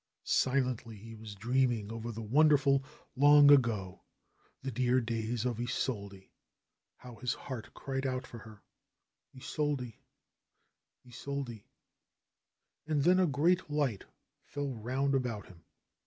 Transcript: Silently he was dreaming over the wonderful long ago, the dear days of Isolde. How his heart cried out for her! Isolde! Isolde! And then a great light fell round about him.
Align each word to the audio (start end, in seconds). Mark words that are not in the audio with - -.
Silently 0.23 0.97
he 0.97 1.13
was 1.13 1.35
dreaming 1.35 1.91
over 1.91 2.11
the 2.11 2.23
wonderful 2.23 2.83
long 3.15 3.51
ago, 3.51 4.01
the 4.63 4.71
dear 4.71 4.99
days 4.99 5.45
of 5.45 5.59
Isolde. 5.59 6.31
How 6.97 7.17
his 7.17 7.35
heart 7.35 7.71
cried 7.75 8.07
out 8.07 8.25
for 8.25 8.39
her! 8.39 8.63
Isolde! 9.35 9.97
Isolde! 11.05 11.65
And 12.87 13.03
then 13.03 13.19
a 13.19 13.27
great 13.27 13.69
light 13.69 14.05
fell 14.43 14.73
round 14.73 15.13
about 15.13 15.45
him. 15.45 15.65